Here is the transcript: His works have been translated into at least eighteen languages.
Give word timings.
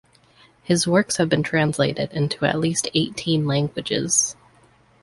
His 0.63 0.87
works 0.87 1.17
have 1.17 1.29
been 1.29 1.43
translated 1.43 2.11
into 2.11 2.43
at 2.45 2.57
least 2.57 2.87
eighteen 2.95 3.45
languages. 3.45 4.35